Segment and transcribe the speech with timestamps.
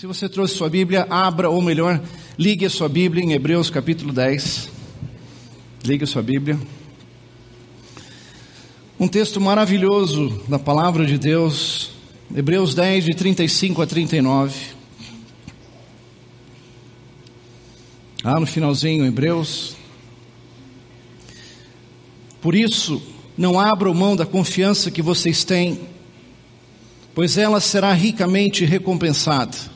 [0.00, 2.02] Se você trouxe sua Bíblia, abra, ou melhor,
[2.38, 4.70] ligue a sua Bíblia em Hebreus capítulo 10.
[5.84, 6.58] Ligue a sua Bíblia.
[8.98, 11.90] Um texto maravilhoso da palavra de Deus,
[12.34, 14.58] Hebreus 10, de 35 a 39.
[18.24, 19.76] Ah, no finalzinho, Hebreus.
[22.40, 23.00] Por isso,
[23.36, 25.78] não abram mão da confiança que vocês têm,
[27.14, 29.71] pois ela será ricamente recompensada.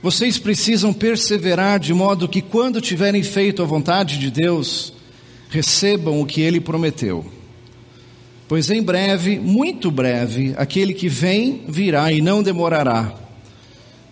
[0.00, 4.92] Vocês precisam perseverar de modo que, quando tiverem feito a vontade de Deus,
[5.50, 7.26] recebam o que Ele prometeu.
[8.46, 13.12] Pois em breve, muito breve, aquele que vem virá e não demorará.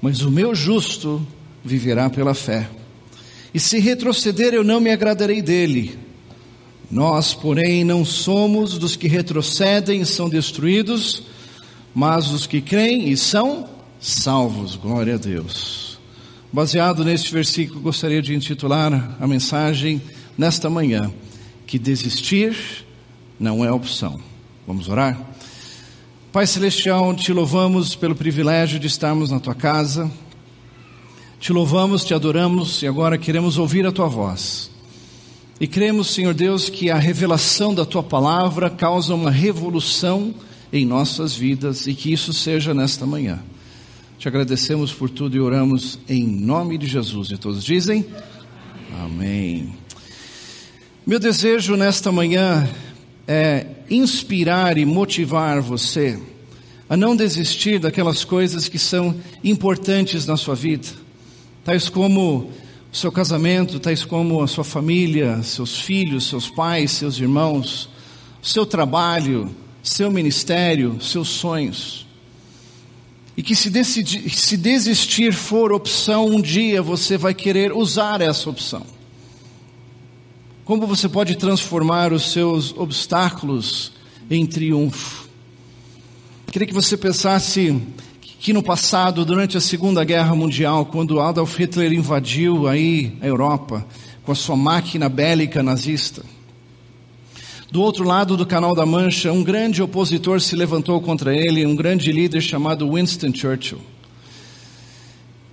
[0.02, 1.24] Mas o meu justo
[1.64, 2.68] viverá pela fé.
[3.54, 5.96] E se retroceder, eu não me agradarei dele.
[6.90, 11.22] Nós, porém, não somos dos que retrocedem e são destruídos,
[11.94, 13.75] mas dos que creem e são
[14.06, 14.76] salvos.
[14.76, 15.98] Glória a Deus.
[16.52, 20.00] Baseado neste versículo, gostaria de intitular a mensagem
[20.38, 21.12] nesta manhã:
[21.66, 22.56] que desistir
[23.38, 24.20] não é opção.
[24.66, 25.20] Vamos orar?
[26.32, 30.10] Pai Celestial, te louvamos pelo privilégio de estarmos na tua casa.
[31.40, 34.70] Te louvamos, te adoramos e agora queremos ouvir a tua voz.
[35.60, 40.34] E cremos, Senhor Deus, que a revelação da tua palavra causa uma revolução
[40.72, 43.42] em nossas vidas e que isso seja nesta manhã.
[44.18, 47.30] Te agradecemos por tudo e oramos em nome de Jesus.
[47.30, 48.06] E todos dizem:
[48.98, 49.74] Amém.
[51.06, 52.68] Meu desejo nesta manhã
[53.28, 56.18] é inspirar e motivar você
[56.88, 60.88] a não desistir daquelas coisas que são importantes na sua vida,
[61.64, 62.50] tais como
[62.92, 67.90] o seu casamento, tais como a sua família, seus filhos, seus pais, seus irmãos,
[68.40, 72.05] seu trabalho, seu ministério, seus sonhos.
[73.36, 78.48] E que se, decidir, se desistir for opção, um dia você vai querer usar essa
[78.48, 78.86] opção.
[80.64, 83.92] Como você pode transformar os seus obstáculos
[84.30, 85.28] em triunfo?
[86.50, 87.78] Queria que você pensasse
[88.20, 93.86] que no passado, durante a Segunda Guerra Mundial, quando Adolf Hitler invadiu aí a Europa
[94.24, 96.24] com a sua máquina bélica nazista,
[97.70, 101.74] do outro lado do Canal da Mancha, um grande opositor se levantou contra ele, um
[101.74, 103.80] grande líder chamado Winston Churchill.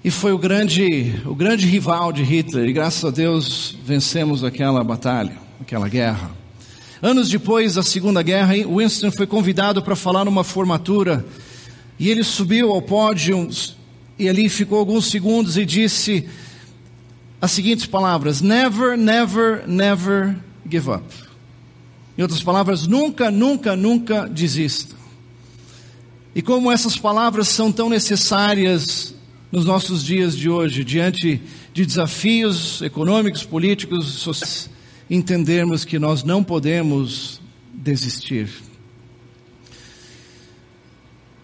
[0.03, 4.83] E foi o grande, o grande rival de Hitler, e graças a Deus vencemos aquela
[4.83, 6.29] batalha, aquela guerra.
[7.01, 11.25] Anos depois da Segunda Guerra, Winston foi convidado para falar numa formatura,
[11.97, 13.49] e ele subiu ao pódio,
[14.19, 16.27] e ali ficou alguns segundos e disse
[17.41, 20.35] as seguintes palavras: Never, never, never
[20.69, 21.03] give up.
[22.17, 24.95] Em outras palavras, nunca, nunca, nunca desista.
[26.35, 29.13] E como essas palavras são tão necessárias
[29.51, 31.41] nos nossos dias de hoje, diante
[31.73, 34.69] de desafios econômicos, políticos, sociais,
[35.09, 37.39] entendermos que nós não podemos
[37.71, 38.49] desistir.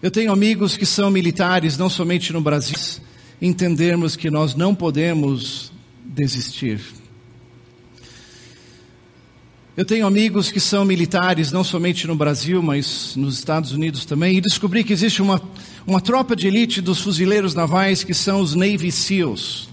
[0.02, 2.78] Eu tenho amigos que são militares, não somente no Brasil,
[3.40, 5.72] entendermos que nós não podemos
[6.04, 6.80] desistir.
[9.80, 14.36] Eu tenho amigos que são militares, não somente no Brasil, mas nos Estados Unidos também,
[14.36, 15.40] e descobri que existe uma,
[15.86, 19.70] uma tropa de elite dos fuzileiros navais que são os Navy SEALs.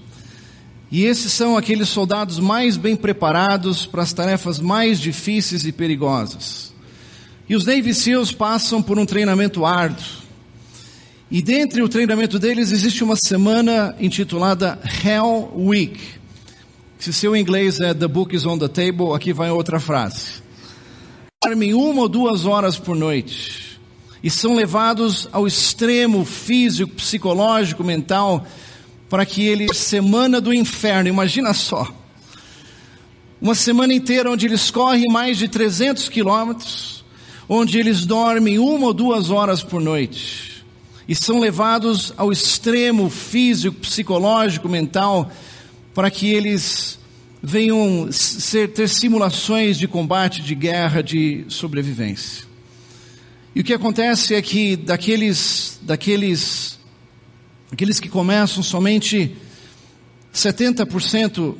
[0.90, 6.74] E esses são aqueles soldados mais bem preparados para as tarefas mais difíceis e perigosas.
[7.50, 10.06] E os Navy SEALs passam por um treinamento árduo.
[11.30, 16.17] E dentre o treinamento deles existe uma semana intitulada Hell Week.
[17.00, 20.42] Se seu inglês é The book is on the table, aqui vai outra frase.
[21.44, 23.80] Dormem uma ou duas horas por noite
[24.24, 28.46] e são levados ao extremo físico, psicológico, mental,
[29.10, 31.08] para que ele semana do inferno.
[31.08, 31.88] Imagina só,
[33.40, 37.06] uma semana inteira onde eles correm mais de 300 quilômetros,
[37.48, 40.66] onde eles dormem uma ou duas horas por noite
[41.08, 45.32] e são levados ao extremo físico, psicológico, mental
[45.98, 47.00] para que eles
[47.42, 52.44] venham ser, ter simulações de combate, de guerra, de sobrevivência.
[53.56, 56.78] E o que acontece é que daqueles, daqueles,
[57.72, 59.36] aqueles que começam somente
[60.32, 61.56] 70%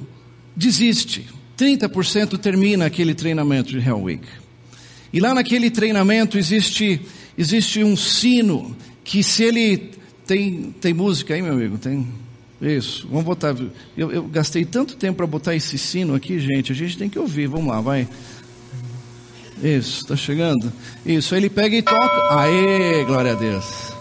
[0.56, 4.24] desiste, 30% termina aquele treinamento de Hell Week.
[5.12, 7.02] E lá naquele treinamento existe,
[7.36, 9.94] existe um sino que se ele
[10.28, 12.08] tem, tem música aí, meu amigo, tem
[12.62, 13.56] isso, vamos botar.
[13.96, 16.72] Eu, eu gastei tanto tempo para botar esse sino aqui, gente.
[16.72, 17.48] A gente tem que ouvir.
[17.48, 18.08] Vamos lá, vai.
[19.62, 20.72] Isso, está chegando?
[21.06, 22.40] Isso, ele pega e toca.
[22.40, 23.94] Aê, glória a Deus.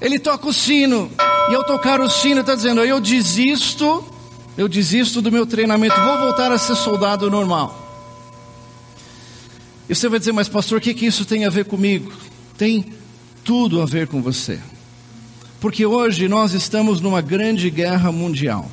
[0.00, 1.10] Ele toca o sino.
[1.50, 4.04] E ao tocar o sino, está dizendo: Eu desisto,
[4.56, 7.88] eu desisto do meu treinamento, vou voltar a ser soldado normal.
[9.88, 12.12] E você vai dizer, mas pastor, o que, que isso tem a ver comigo?
[12.56, 12.92] Tem
[13.42, 14.60] tudo a ver com você.
[15.60, 18.70] Porque hoje nós estamos numa grande guerra mundial.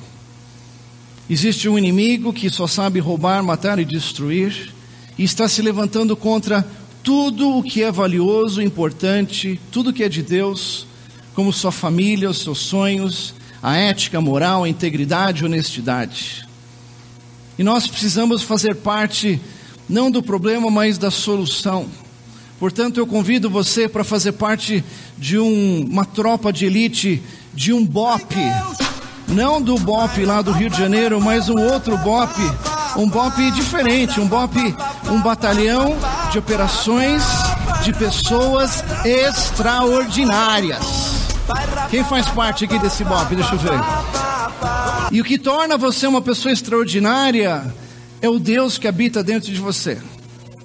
[1.30, 4.74] Existe um inimigo que só sabe roubar, matar e destruir,
[5.18, 6.66] e está se levantando contra
[7.04, 10.88] tudo o que é valioso, importante, tudo que é de Deus,
[11.36, 16.48] como sua família, os seus sonhos, a ética, a moral, a integridade, a honestidade.
[17.60, 19.42] E nós precisamos fazer parte
[19.90, 21.88] não do problema, mas da solução.
[22.60, 24.84] Portanto, eu convido você para fazer parte
[25.18, 27.22] de um, uma tropa de elite,
[27.54, 28.36] de um BOP,
[29.28, 32.34] não do BOP lá do Rio de Janeiro, mas um outro BOP,
[32.98, 34.56] um BOP diferente, um BOP,
[35.12, 35.96] um batalhão
[36.32, 37.24] de operações
[37.84, 40.84] de pessoas extraordinárias.
[41.92, 43.36] Quem faz parte aqui desse BOP?
[43.36, 43.80] Deixa eu ver.
[45.12, 47.74] E o que torna você uma pessoa extraordinária
[48.22, 50.02] é o Deus que habita dentro de você.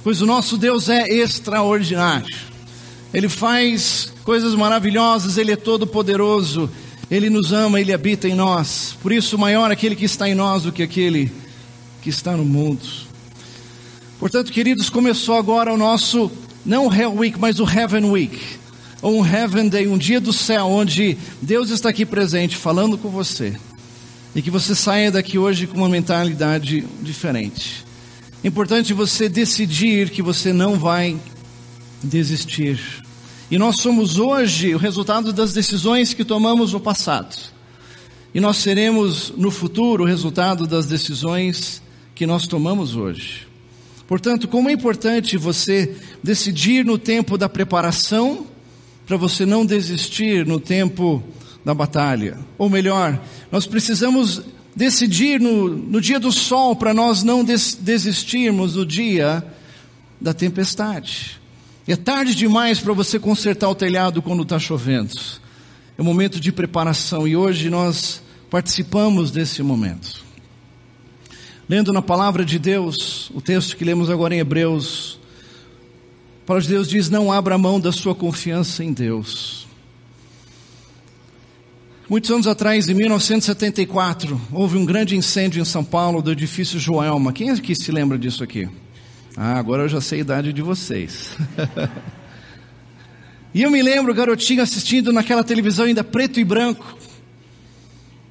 [0.02, 2.34] Pois o nosso Deus é extraordinário.
[3.14, 6.68] Ele faz coisas maravilhosas, ele é todo poderoso.
[7.10, 8.96] Ele nos ama, ele habita em nós.
[9.02, 11.30] Por isso, maior aquele que está em nós do que aquele
[12.00, 12.80] que está no mundo.
[14.18, 16.30] Portanto, queridos, começou agora o nosso,
[16.64, 18.38] não Hell Week, mas o Heaven Week.
[19.02, 23.10] Ou um Heaven Day, um dia do céu, onde Deus está aqui presente, falando com
[23.10, 23.54] você.
[24.34, 27.84] E que você saia daqui hoje com uma mentalidade diferente.
[28.44, 31.16] É importante você decidir que você não vai
[32.02, 32.80] desistir.
[33.48, 37.36] E nós somos hoje o resultado das decisões que tomamos no passado.
[38.34, 41.80] E nós seremos no futuro o resultado das decisões
[42.16, 43.46] que nós tomamos hoje.
[44.08, 48.48] Portanto, como é importante você decidir no tempo da preparação,
[49.06, 51.22] para você não desistir no tempo
[51.64, 52.38] da batalha.
[52.58, 53.20] Ou melhor,
[53.52, 54.42] nós precisamos
[54.74, 59.44] decidir no, no dia do sol para nós não des, desistirmos no dia
[60.20, 61.40] da tempestade.
[61.86, 65.14] É tarde demais para você consertar o telhado quando está chovendo.
[65.98, 70.24] É um momento de preparação e hoje nós participamos desse momento.
[71.68, 75.18] Lendo na palavra de Deus, o texto que lemos agora em Hebreus,
[76.42, 79.61] a palavra de Deus diz: Não abra mão da sua confiança em Deus.
[82.12, 87.32] Muitos anos atrás, em 1974, houve um grande incêndio em São Paulo do edifício Joelma.
[87.32, 88.68] Quem é que se lembra disso aqui?
[89.34, 91.34] Ah, agora eu já sei a idade de vocês.
[93.54, 96.98] e eu me lembro, garotinho, assistindo naquela televisão ainda preto e branco.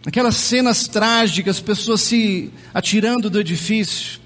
[0.06, 4.22] Aquelas cenas trágicas, pessoas se atirando do edifício.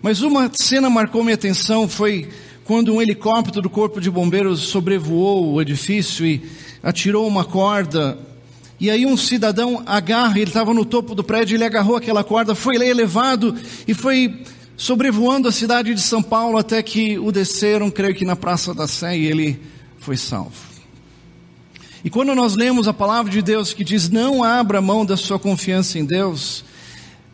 [0.00, 2.28] Mas uma cena marcou minha atenção, foi
[2.64, 6.40] quando um helicóptero do Corpo de Bombeiros sobrevoou o edifício e
[6.80, 8.32] atirou uma corda
[8.80, 12.54] e aí um cidadão agarra, ele estava no topo do prédio, ele agarrou aquela corda,
[12.54, 13.54] foi elevado
[13.86, 14.42] e foi
[14.76, 18.88] sobrevoando a cidade de São Paulo até que o desceram, creio que na Praça da
[18.88, 19.60] Sé, e ele
[19.98, 20.74] foi salvo.
[22.04, 25.38] E quando nós lemos a palavra de Deus que diz não abra mão da sua
[25.38, 26.64] confiança em Deus,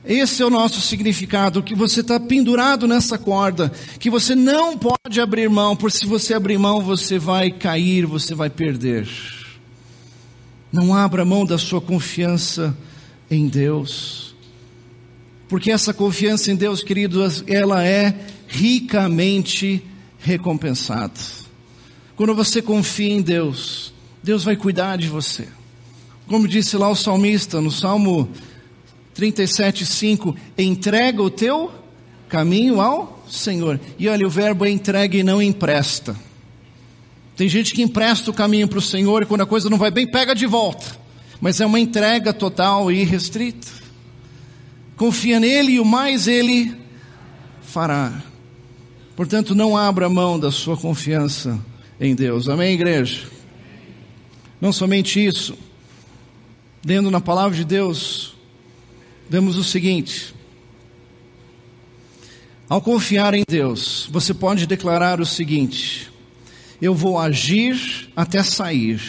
[0.04, 5.20] esse é o nosso significado, que você está pendurado nessa corda, que você não pode
[5.20, 9.08] abrir mão, porque se você abrir mão você vai cair, você vai perder.
[10.72, 12.76] Não abra mão da sua confiança
[13.30, 14.34] em Deus.
[15.48, 18.14] Porque essa confiança em Deus, queridos, ela é
[18.46, 19.82] ricamente
[20.20, 21.12] recompensada.
[22.14, 25.48] Quando você confia em Deus, Deus vai cuidar de você.
[26.28, 28.28] Como disse lá o salmista no Salmo
[29.14, 31.72] 37:5, entrega o teu
[32.28, 33.80] caminho ao Senhor.
[33.98, 36.16] E olha, o verbo é entrega e não empresta.
[37.40, 39.90] Tem gente que empresta o caminho para o Senhor e quando a coisa não vai
[39.90, 40.84] bem, pega de volta.
[41.40, 43.66] Mas é uma entrega total e restrita.
[44.94, 46.76] Confia nele e o mais ele
[47.62, 48.22] fará.
[49.16, 51.58] Portanto, não abra mão da sua confiança
[51.98, 52.46] em Deus.
[52.46, 53.26] Amém, igreja?
[54.60, 55.56] Não somente isso.
[56.84, 58.34] Lendo na palavra de Deus,
[59.30, 60.34] vemos o seguinte:
[62.68, 66.09] ao confiar em Deus, você pode declarar o seguinte:
[66.80, 69.00] eu vou agir até sair,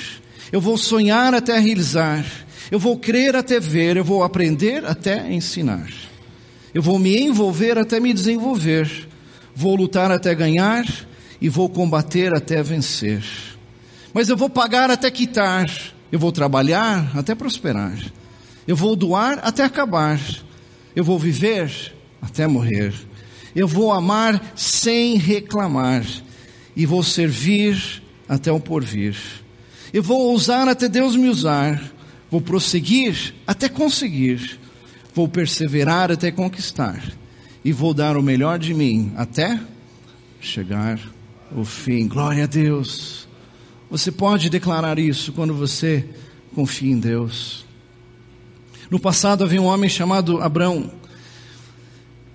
[0.51, 2.25] eu vou sonhar até realizar,
[2.69, 5.89] eu vou crer até ver, eu vou aprender até ensinar,
[6.73, 9.07] eu vou me envolver até me desenvolver,
[9.55, 10.85] vou lutar até ganhar
[11.39, 13.23] e vou combater até vencer.
[14.13, 15.69] Mas eu vou pagar até quitar,
[16.11, 17.97] eu vou trabalhar até prosperar,
[18.67, 20.19] eu vou doar até acabar,
[20.93, 22.93] eu vou viver até morrer,
[23.55, 26.03] eu vou amar sem reclamar
[26.75, 29.15] e vou servir até o porvir.
[29.93, 31.81] Eu vou ousar até Deus me usar,
[32.29, 34.59] vou prosseguir até conseguir,
[35.13, 37.03] vou perseverar até conquistar,
[37.63, 39.59] e vou dar o melhor de mim até
[40.39, 40.99] chegar
[41.55, 42.07] ao fim.
[42.07, 43.27] Glória a Deus.
[43.89, 46.07] Você pode declarar isso quando você
[46.55, 47.65] confia em Deus.
[48.89, 50.91] No passado havia um homem chamado Abrão.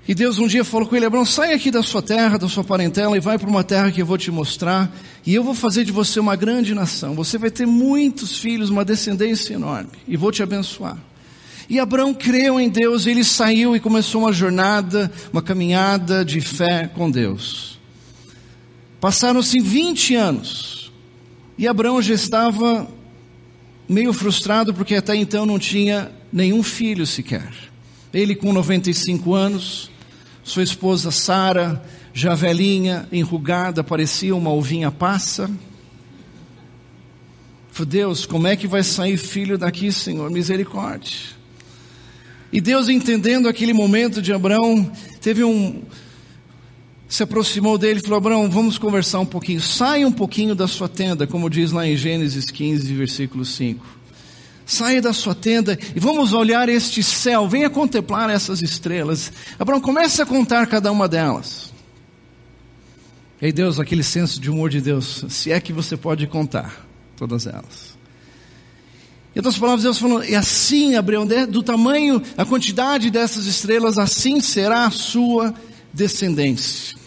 [0.09, 2.63] E Deus um dia falou com ele: Abraão, sai aqui da sua terra, da sua
[2.63, 4.95] parentela e vai para uma terra que eu vou te mostrar.
[5.27, 7.15] E eu vou fazer de você uma grande nação.
[7.15, 9.91] Você vai ter muitos filhos, uma descendência enorme.
[10.07, 10.97] E vou te abençoar.
[11.69, 16.89] E Abraão creu em Deus, ele saiu e começou uma jornada, uma caminhada de fé
[16.95, 17.77] com Deus.
[19.01, 20.93] Passaram-se 20 anos.
[21.59, 22.87] E Abraão já estava
[23.89, 27.53] meio frustrado porque até então não tinha nenhum filho sequer.
[28.15, 29.91] Ele com 95 anos,
[30.47, 31.83] sua esposa Sara,
[32.15, 35.51] já velhinha, enrugada, parecia uma ovinha passa.
[37.85, 40.31] Deus, como é que vai sair filho daqui, Senhor?
[40.31, 41.13] Misericórdia.
[42.53, 45.83] E Deus, entendendo aquele momento de Abraão, teve um.
[47.09, 49.61] Se aproximou dele e falou: Abraão, vamos conversar um pouquinho.
[49.61, 53.96] Saia um pouquinho da sua tenda, como diz lá em Gênesis 15, versículo 5.
[54.67, 59.33] Saia da sua tenda e vamos olhar este céu, venha contemplar essas estrelas.
[59.59, 61.73] Abraão, comece a contar cada uma delas.
[63.41, 66.85] E Deus, aquele senso de humor de Deus, se é que você pode contar
[67.17, 67.97] todas elas.
[69.35, 74.41] Em outras palavras, Deus falou, e assim, Abraão, do tamanho, a quantidade dessas estrelas, assim
[74.41, 75.55] será a sua
[75.93, 77.06] descendência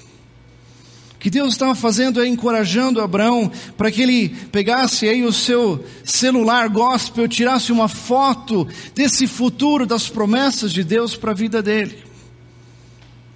[1.20, 6.70] que Deus estava fazendo é encorajando Abraão para que ele pegasse aí o seu celular
[6.70, 12.04] gospel, tirasse uma foto desse futuro das promessas de Deus para a vida dele.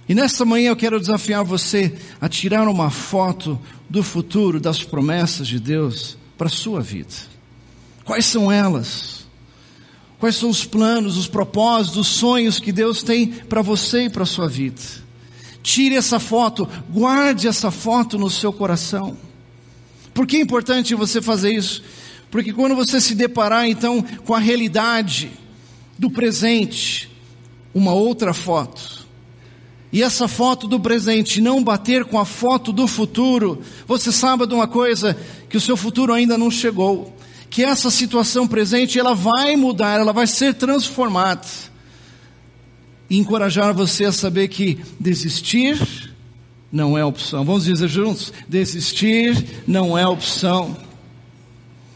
[0.08, 5.46] E nesta manhã eu quero desafiar você a tirar uma foto do futuro das promessas
[5.46, 7.12] de Deus para a sua vida.
[8.04, 9.26] Quais são elas?
[10.18, 14.22] Quais são os planos, os propósitos, os sonhos que Deus tem para você e para
[14.22, 15.03] a sua vida?
[15.64, 19.16] Tire essa foto, guarde essa foto no seu coração.
[20.12, 21.82] Por que é importante você fazer isso?
[22.30, 25.32] Porque quando você se deparar então com a realidade
[25.98, 27.10] do presente,
[27.74, 29.06] uma outra foto,
[29.90, 34.52] e essa foto do presente não bater com a foto do futuro, você sabe de
[34.52, 35.16] uma coisa,
[35.48, 37.16] que o seu futuro ainda não chegou,
[37.48, 41.46] que essa situação presente ela vai mudar, ela vai ser transformada
[43.08, 46.14] e encorajar você a saber que desistir
[46.70, 47.44] não é opção.
[47.44, 50.76] Vamos dizer juntos: desistir não é opção.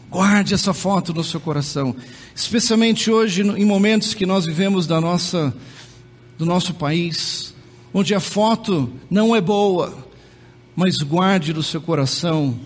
[0.09, 1.95] Guarde essa foto no seu coração,
[2.33, 5.53] especialmente hoje em momentos que nós vivemos da nossa
[6.37, 7.53] do nosso país,
[7.93, 10.07] onde a foto não é boa,
[10.73, 12.57] mas guarde no seu coração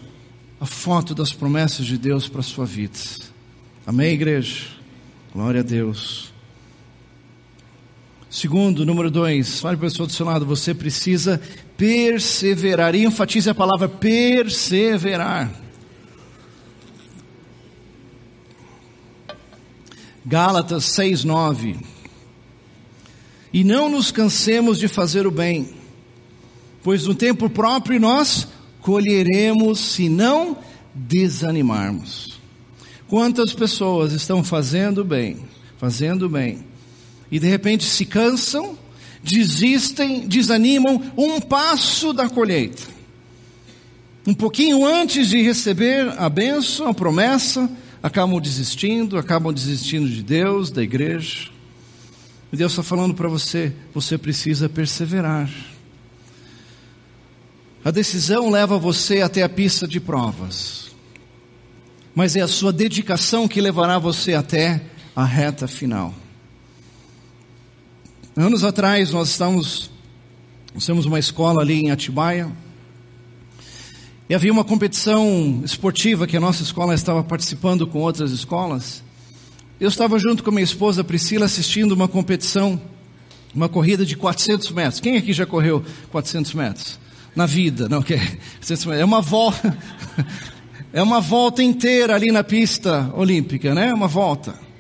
[0.62, 3.00] a foto das promessas de Deus para a sua vida.
[3.86, 4.68] Amém, igreja?
[5.34, 6.33] Glória a Deus.
[8.34, 11.40] Segundo, número dois, fale para a pessoa do seu lado, você precisa
[11.78, 12.96] perseverar.
[12.96, 15.54] E enfatize a palavra perseverar.
[20.26, 21.78] Gálatas 6, 9.
[23.54, 25.70] E não nos cansemos de fazer o bem,
[26.82, 28.48] pois no tempo próprio nós
[28.82, 30.58] colheremos se não
[30.92, 32.40] desanimarmos.
[33.08, 35.38] Quantas pessoas estão fazendo bem,
[35.78, 36.73] fazendo bem,
[37.32, 38.78] e de repente se cansam,
[39.24, 42.84] desistem, desanimam um passo da colheita.
[44.26, 47.70] Um pouquinho antes de receber a bênção, a promessa,
[48.02, 51.50] acabam desistindo, acabam desistindo de Deus, da igreja.
[52.52, 55.50] E Deus está falando para você, você precisa perseverar.
[57.84, 60.92] A decisão leva você até a pista de provas,
[62.16, 64.82] mas é a sua dedicação que levará você até
[65.14, 66.14] a reta final.
[68.36, 69.92] Anos atrás nós estávamos,
[70.74, 72.52] nós temos uma escola ali em Atibaia,
[74.28, 79.04] e havia uma competição esportiva que a nossa escola estava participando com outras escolas.
[79.80, 82.82] Eu estava junto com minha esposa Priscila assistindo uma competição,
[83.54, 85.00] uma corrida de 400 metros.
[85.00, 87.00] Quem aqui já correu 400 metros?
[87.36, 89.78] Na vida, não, que é uma volta,
[90.92, 93.94] é uma volta inteira ali na pista olímpica, né?
[93.94, 94.73] Uma volta.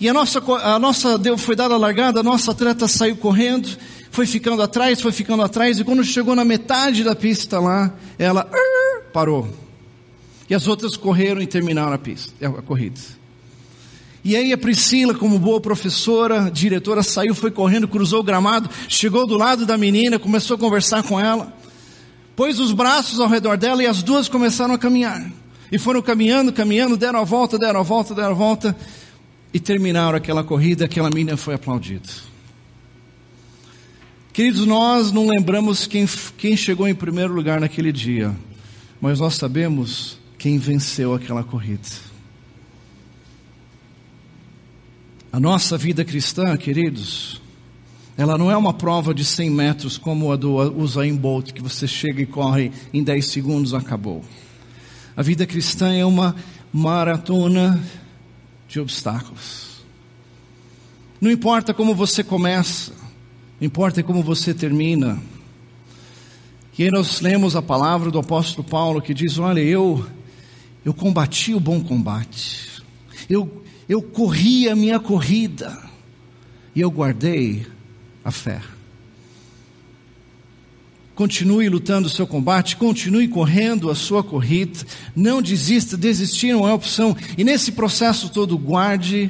[0.00, 3.68] E a nossa, a nossa deu, foi dada a largada, a nossa atleta saiu correndo,
[4.10, 8.48] foi ficando atrás, foi ficando atrás, e quando chegou na metade da pista lá, ela
[9.12, 9.48] parou.
[10.48, 13.00] E as outras correram e terminaram a pista, a corrida.
[14.24, 19.26] E aí a Priscila, como boa professora, diretora, saiu, foi correndo, cruzou o gramado, chegou
[19.26, 21.52] do lado da menina, começou a conversar com ela,
[22.36, 25.28] pôs os braços ao redor dela e as duas começaram a caminhar.
[25.70, 28.76] E foram caminhando, caminhando, deram a volta, deram a volta, deram a volta
[29.52, 30.84] e terminaram aquela corrida.
[30.84, 32.08] Aquela menina foi aplaudida.
[34.32, 38.34] Queridos, nós não lembramos quem, quem chegou em primeiro lugar naquele dia,
[39.00, 41.88] mas nós sabemos quem venceu aquela corrida.
[45.32, 47.40] A nossa vida cristã, queridos,
[48.16, 51.86] ela não é uma prova de 100 metros como a do Usain Bolt, que você
[51.86, 54.24] chega e corre em 10 segundos acabou.
[55.16, 56.34] A vida cristã é uma
[56.72, 57.80] maratona
[58.68, 59.78] de obstáculos.
[61.20, 62.92] Não importa como você começa,
[63.60, 65.20] não importa como você termina.
[66.78, 70.06] E aí nós lemos a palavra do apóstolo Paulo que diz: Olha, eu,
[70.84, 72.80] eu combati o bom combate,
[73.28, 75.76] eu, eu corri a minha corrida,
[76.72, 77.66] e eu guardei
[78.24, 78.60] a fé.
[81.18, 84.78] Continue lutando o seu combate, continue correndo a sua corrida,
[85.16, 89.28] não desista, desistir não é opção, e nesse processo todo guarde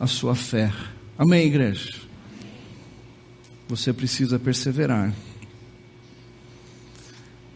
[0.00, 0.72] a sua fé.
[1.16, 1.94] Amém, igreja?
[3.68, 5.14] Você precisa perseverar.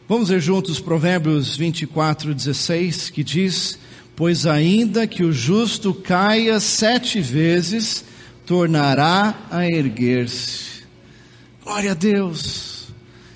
[0.08, 3.76] Vamos ver juntos Provérbios 24, 16, que diz:
[4.14, 8.04] Pois ainda que o justo caia sete vezes,
[8.46, 10.84] tornará a erguer-se.
[11.64, 12.73] Glória a Deus.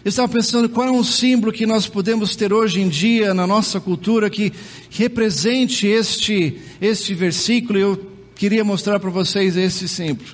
[0.05, 3.47] Eu estava pensando qual é um símbolo que nós podemos ter hoje em dia na
[3.47, 4.52] nossa cultura que
[4.90, 7.78] represente este, este versículo.
[7.78, 10.28] Eu queria mostrar para vocês esse símbolo,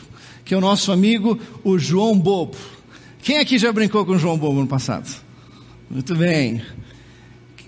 [0.44, 2.56] que é o nosso amigo, o João Bobo.
[3.22, 5.10] Quem aqui já brincou com o João Bobo no passado?
[5.88, 6.62] Muito bem.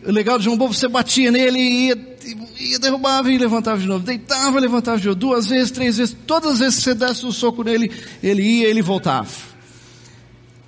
[0.07, 2.17] O legal do João Bobo, você batia nele e ia,
[2.61, 4.05] ia derrubava e levantava de novo.
[4.05, 5.19] Deitava, levantava de novo.
[5.19, 6.15] Duas vezes, três vezes.
[6.27, 7.91] Todas as vezes que você desse um soco nele,
[8.23, 9.56] ele ia, ele voltava.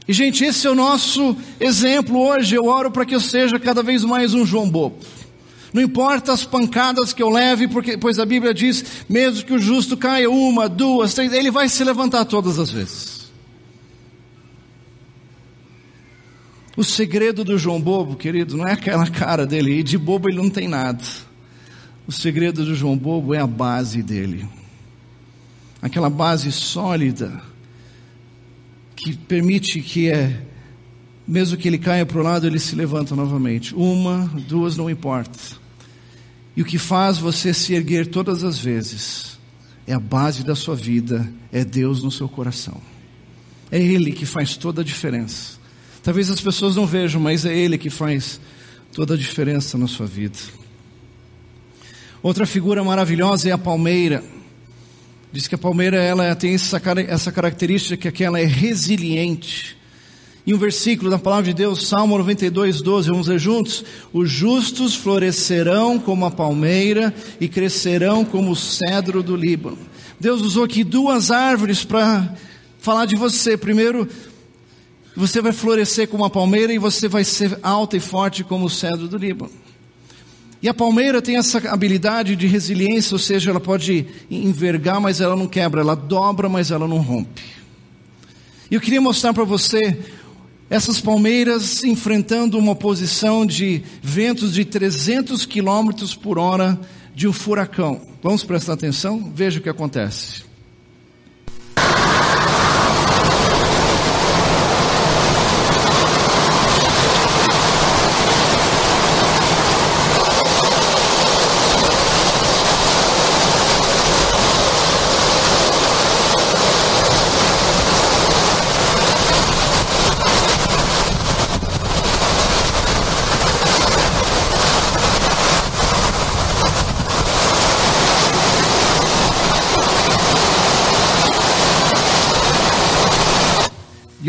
[0.09, 2.55] E, gente, esse é o nosso exemplo hoje.
[2.55, 4.99] Eu oro para que eu seja cada vez mais um João Bobo.
[5.71, 9.59] Não importa as pancadas que eu leve, porque, pois a Bíblia diz, mesmo que o
[9.59, 13.29] justo caia uma, duas, três, ele vai se levantar todas as vezes.
[16.75, 20.39] O segredo do João Bobo, querido, não é aquela cara dele, e de bobo ele
[20.39, 21.05] não tem nada.
[22.07, 24.49] O segredo do João Bobo é a base dele.
[25.83, 27.43] Aquela base sólida
[28.99, 30.43] que permite que é,
[31.27, 33.75] mesmo que ele caia para o lado, ele se levanta novamente.
[33.75, 35.39] Uma, duas, não importa.
[36.57, 39.39] E o que faz você se erguer todas as vezes
[39.87, 42.81] é a base da sua vida, é Deus no seu coração.
[43.71, 45.59] É Ele que faz toda a diferença.
[46.03, 48.41] Talvez as pessoas não vejam, mas é Ele que faz
[48.93, 50.39] toda a diferença na sua vida.
[52.23, 54.25] Outra figura maravilhosa é a palmeira.
[55.31, 59.77] Diz que a palmeira ela tem essa, essa característica que ela é resiliente.
[60.47, 63.85] E um versículo da palavra de Deus, Salmo 92, 12, vamos ler juntos?
[64.11, 69.79] Os justos florescerão como a palmeira e crescerão como o cedro do Líbano.
[70.19, 72.35] Deus usou aqui duas árvores para
[72.79, 73.59] falar de você.
[73.59, 74.09] Primeiro,
[75.15, 78.71] você vai florescer como a palmeira e você vai ser alta e forte como o
[78.71, 79.53] cedro do Líbano.
[80.61, 85.37] E a palmeira tem essa habilidade de resiliência, ou seja, ela pode envergar, mas ela
[85.37, 87.43] não quebra, ela dobra, mas ela não rompe.
[88.71, 89.97] E eu queria mostrar para você
[90.69, 96.79] essas palmeiras enfrentando uma posição de ventos de 300 quilômetros por hora
[97.15, 98.03] de um furacão.
[98.23, 99.33] Vamos prestar atenção?
[99.35, 100.48] Veja o que acontece.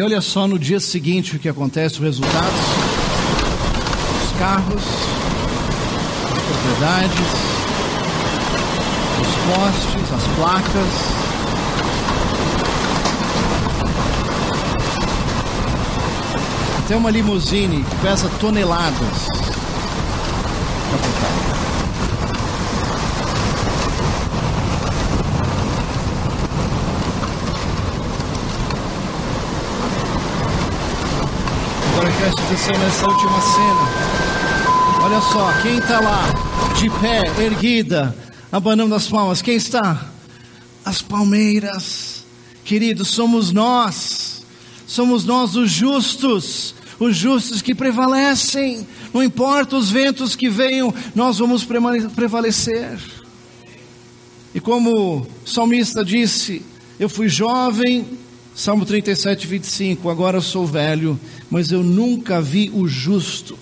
[0.10, 2.60] Olha só no dia seguinte o que acontece, os resultados.
[4.24, 4.84] Os carros,
[6.26, 7.19] as propriedades,
[9.22, 10.93] os postes, as placas.
[16.80, 19.38] Até uma limusine que pesa toneladas.
[32.30, 35.02] Preste atenção nessa última cena.
[35.02, 38.15] Olha só, quem está lá, de pé, erguida,
[38.52, 40.06] abanando as palmas, quem está?
[40.86, 42.26] As palmeiras.
[42.63, 44.46] Queridos, somos nós,
[44.86, 48.88] somos nós os justos, os justos que prevalecem.
[49.12, 53.00] Não importa os ventos que venham, nós vamos prevalecer.
[54.54, 56.63] E como o salmista disse,
[57.00, 58.06] eu fui jovem,
[58.56, 63.58] Salmo 37, 25, agora sou velho, mas eu nunca vi o justo.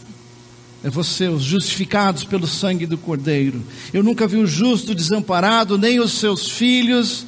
[0.83, 3.61] É você, os justificados pelo sangue do Cordeiro.
[3.93, 7.27] Eu nunca vi o justo desamparado, nem os seus filhos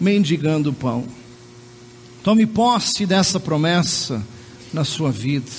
[0.00, 1.04] mendigando pão.
[2.22, 4.22] Tome posse dessa promessa
[4.72, 5.50] na sua vida,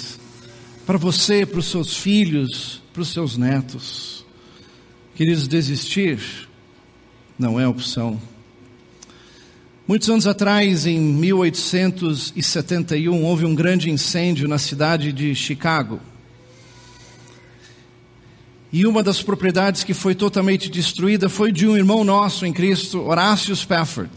[0.85, 4.25] para você, para os seus filhos, para os seus netos.
[5.15, 6.19] Queridos, desistir
[7.37, 8.19] não é opção.
[9.87, 15.99] Muitos anos atrás, em 1871, houve um grande incêndio na cidade de Chicago.
[18.73, 22.99] E uma das propriedades que foi totalmente destruída foi de um irmão nosso em Cristo,
[22.99, 24.09] Horácio Spafford.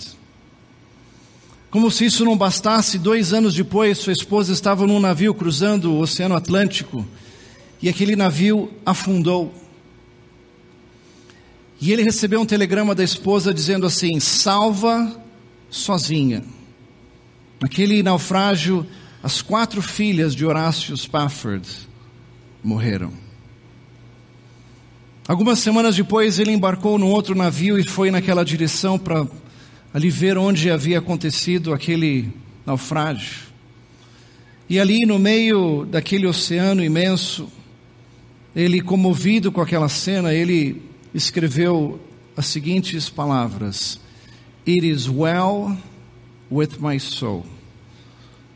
[1.71, 6.01] Como se isso não bastasse, dois anos depois, sua esposa estava num navio cruzando o
[6.01, 7.07] Oceano Atlântico
[7.83, 9.53] e aquele navio afundou.
[11.79, 15.28] E ele recebeu um telegrama da esposa dizendo assim: salva
[15.71, 16.43] sozinha.
[17.61, 18.87] Naquele naufrágio,
[19.23, 21.69] as quatro filhas de Horácio Spafford
[22.63, 23.13] morreram.
[25.27, 29.27] Algumas semanas depois, ele embarcou num outro navio e foi naquela direção para
[29.93, 32.33] ali ver onde havia acontecido aquele
[32.65, 33.49] naufrágio.
[34.71, 37.49] E ali no meio daquele oceano imenso,
[38.55, 40.83] ele comovido com aquela cena, ele
[41.15, 42.01] escreveu
[42.37, 43.99] as seguintes palavras:
[44.69, 45.79] It is well
[46.51, 47.47] with my soul.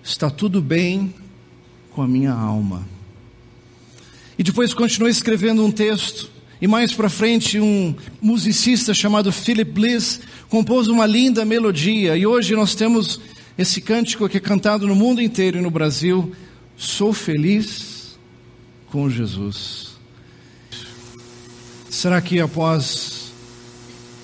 [0.04, 1.14] Está tudo bem
[1.90, 2.86] com a minha alma.
[4.38, 6.28] E depois continuou escrevendo um texto.
[6.60, 10.20] E mais para frente, um musicista chamado Philip Bliss
[10.50, 12.14] compôs uma linda melodia.
[12.14, 13.18] E hoje nós temos
[13.56, 16.36] esse cântico que é cantado no mundo inteiro e no Brasil.
[16.76, 18.18] Sou feliz
[18.90, 19.92] com Jesus.
[21.88, 23.21] Será que após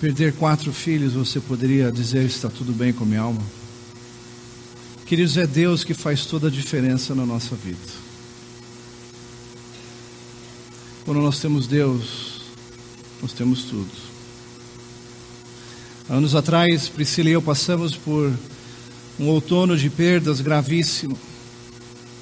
[0.01, 3.43] perder quatro filhos, você poderia dizer está tudo bem com minha alma?
[5.07, 7.79] Queridos, é Deus que faz toda a diferença na nossa vida.
[11.05, 12.43] Quando nós temos Deus,
[13.23, 13.91] nós temos tudo.
[16.09, 18.33] Anos atrás, Priscila e eu passamos por
[19.19, 21.19] um outono de perdas gravíssimo.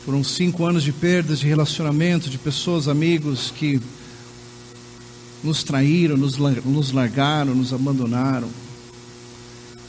[0.05, 3.81] Foram cinco anos de perdas de relacionamento, de pessoas, amigos que
[5.43, 6.39] nos traíram, nos,
[6.93, 8.49] largaram, nos abandonaram.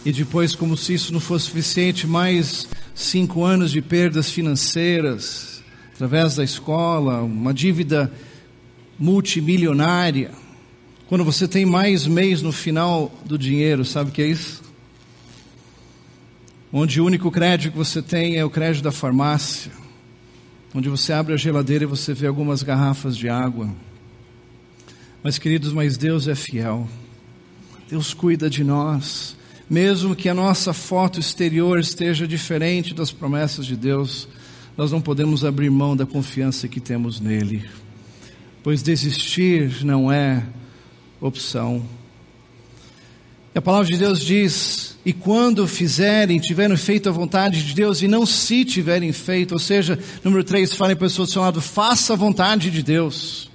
[0.05, 5.61] E depois, como se isso não fosse suficiente, mais cinco anos de perdas financeiras,
[5.93, 8.11] através da escola, uma dívida
[8.97, 10.31] multimilionária.
[11.07, 14.63] Quando você tem mais mês no final do dinheiro, sabe o que é isso?
[16.71, 19.71] Onde o único crédito que você tem é o crédito da farmácia.
[20.73, 23.69] Onde você abre a geladeira e você vê algumas garrafas de água.
[25.23, 26.87] Mas, queridos, mas Deus é fiel.
[27.89, 29.35] Deus cuida de nós.
[29.69, 34.27] Mesmo que a nossa foto exterior esteja diferente das promessas de Deus,
[34.77, 37.67] nós não podemos abrir mão da confiança que temos nele.
[38.63, 40.43] Pois desistir não é
[41.19, 41.83] opção.
[43.53, 48.01] E a palavra de Deus diz: e quando fizerem, tiverem feito a vontade de Deus,
[48.01, 52.13] e não se tiverem feito, ou seja, número 3, falem para do seu lado, faça
[52.13, 53.49] a vontade de Deus.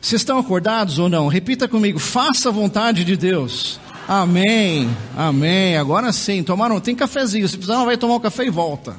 [0.00, 1.28] Vocês estão acordados ou não?
[1.28, 3.78] Repita comigo: faça a vontade de Deus.
[4.08, 5.76] Amém, amém.
[5.76, 7.46] Agora sim, tomaram, tem cafezinho.
[7.46, 8.98] Se precisar, vai tomar o um café e volta.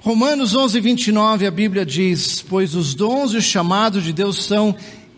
[0.00, 4.74] Romanos 11, 29, a Bíblia diz: Pois os dons e os chamados de Deus são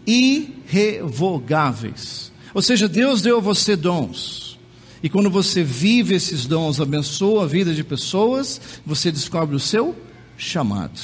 [0.06, 2.32] irrevogáveis.
[2.54, 4.58] Ou seja, Deus deu a você dons.
[5.02, 9.94] E quando você vive esses dons, abençoa a vida de pessoas, você descobre o seu
[10.36, 10.98] chamado.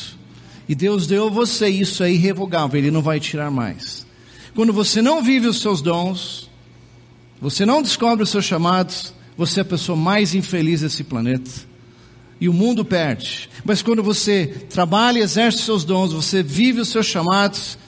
[0.68, 4.07] E Deus deu a você, isso é irrevogável, Ele não vai tirar mais.
[4.55, 6.48] Quando você não vive os seus dons,
[7.40, 11.50] você não descobre os seus chamados, você é a pessoa mais infeliz desse planeta.
[12.40, 13.48] E o mundo perde.
[13.64, 17.79] Mas quando você trabalha e exerce os seus dons, você vive os seus chamados,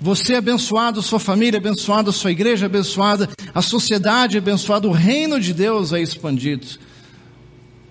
[0.00, 4.86] você é abençoado, sua família é abençoada, sua igreja é abençoada, a sociedade é abençoada,
[4.86, 6.66] o reino de Deus é expandido.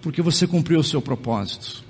[0.02, 1.84] Porque você cumpriu o seu propósito.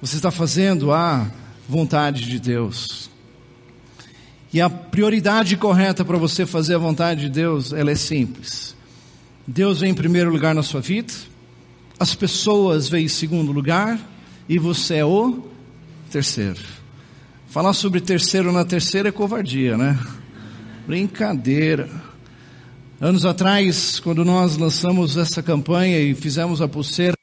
[0.00, 1.30] Você está fazendo a
[1.70, 3.08] vontade de Deus.
[4.52, 8.74] E a prioridade correta para você fazer a vontade de Deus, ela é simples.
[9.46, 11.12] Deus vem em primeiro lugar na sua vida,
[11.98, 14.00] as pessoas vêm em segundo lugar
[14.48, 15.44] e você é o
[16.10, 16.60] terceiro.
[17.48, 19.98] Falar sobre terceiro na terceira é covardia, né?
[20.86, 21.88] Brincadeira.
[23.00, 27.16] Anos atrás, quando nós lançamos essa campanha e fizemos a pulseira,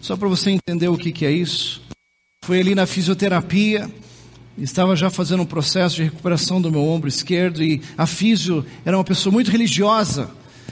[0.00, 1.82] só para você entender o que, que é isso,
[2.44, 3.90] Foi ali na fisioterapia,
[4.58, 8.98] estava já fazendo um processo de recuperação do meu ombro esquerdo e a fisio era
[8.98, 10.28] uma pessoa muito religiosa.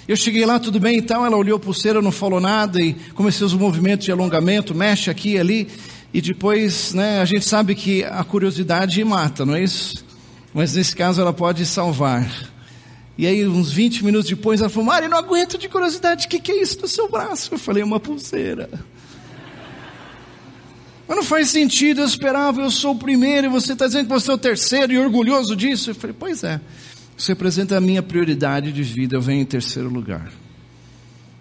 [0.07, 2.93] Eu cheguei lá, tudo bem e tal, ela olhou a pulseira, não falou nada e
[3.15, 5.69] comecei os movimentos de alongamento, mexe aqui e ali.
[6.13, 10.05] E depois, né, a gente sabe que a curiosidade mata, não é isso?
[10.53, 12.53] Mas nesse caso ela pode salvar.
[13.17, 16.39] E aí, uns 20 minutos depois, ela falou: Mário, não aguento de curiosidade, o que,
[16.39, 17.55] que é isso no seu braço?
[17.55, 18.69] Eu falei: uma pulseira.
[21.07, 24.13] Mas não faz sentido, eu esperava, eu sou o primeiro, e você está dizendo que
[24.13, 25.91] você é o terceiro e orgulhoso disso.
[25.91, 26.61] Eu falei: pois é,
[27.17, 30.31] você representa a minha prioridade de vida, eu venho em terceiro lugar.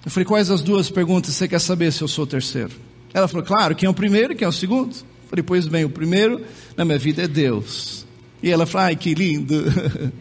[0.04, 2.71] Eu falei: quais as duas perguntas você quer saber se eu sou o terceiro?
[3.13, 4.95] Ela falou, claro, quem é o primeiro e quem é o segundo?
[4.95, 6.43] Eu falei, pois bem, o primeiro
[6.78, 8.06] na minha vida é Deus.
[8.41, 9.56] E ela falou, ai que lindo.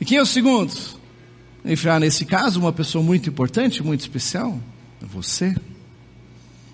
[0.00, 0.72] e quem é o segundo?
[1.64, 4.58] Eu falei, ah, nesse caso, uma pessoa muito importante, muito especial,
[5.02, 5.54] é você.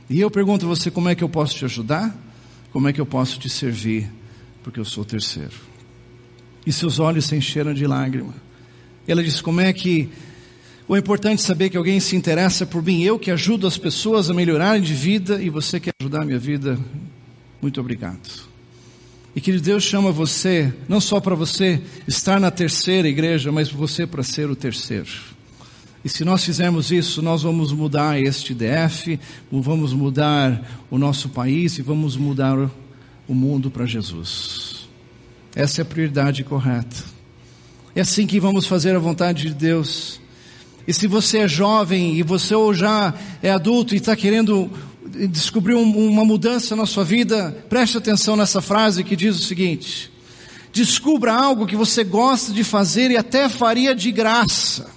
[0.08, 2.16] E eu pergunto a você, como é que eu posso te ajudar?
[2.72, 4.10] Como é que eu posso te servir?
[4.62, 5.54] Porque eu sou o terceiro.
[6.64, 8.34] E seus olhos se encheram de lágrima.
[9.06, 10.10] Ela disse, como é que
[10.88, 14.30] ou é importante saber que alguém se interessa por mim, eu que ajudo as pessoas
[14.30, 16.78] a melhorarem de vida e você quer ajudar a minha vida.
[17.60, 18.46] Muito obrigado.
[19.34, 24.06] E que Deus chama você, não só para você estar na terceira igreja, mas você
[24.06, 25.10] para ser o terceiro.
[26.06, 29.18] E se nós fizermos isso, nós vamos mudar este DF,
[29.50, 32.56] vamos mudar o nosso país e vamos mudar
[33.26, 34.88] o mundo para Jesus.
[35.52, 37.02] Essa é a prioridade correta.
[37.92, 40.20] É assim que vamos fazer a vontade de Deus.
[40.86, 44.70] E se você é jovem e você ou já é adulto e está querendo
[45.28, 50.08] descobrir um, uma mudança na sua vida, preste atenção nessa frase que diz o seguinte:
[50.72, 54.94] descubra algo que você gosta de fazer e até faria de graça.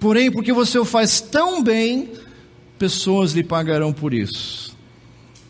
[0.00, 2.10] Porém, porque você o faz tão bem,
[2.78, 4.74] pessoas lhe pagarão por isso.